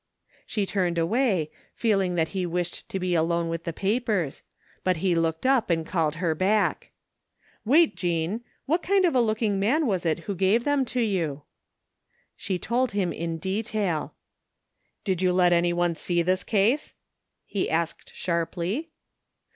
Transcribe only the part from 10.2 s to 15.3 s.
who gave them to you?" She told him in detail. "Did